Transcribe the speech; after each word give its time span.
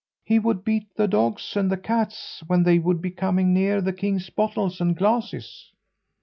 "He 0.23 0.39
would 0.39 0.63
beat 0.63 0.87
the 0.95 1.07
dogs 1.07 1.55
and 1.55 1.71
the 1.71 1.77
cats 1.77 2.41
when 2.47 2.63
they 2.63 2.79
would 2.79 3.03
be 3.03 3.11
coming 3.11 3.53
near 3.53 3.81
the 3.81 3.93
king's 3.93 4.31
bottles 4.31 4.81
and 4.81 4.97
glasses." 4.97 5.71